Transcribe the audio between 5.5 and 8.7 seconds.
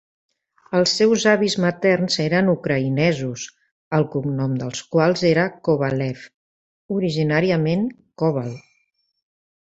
Kovalev, originàriament Koval.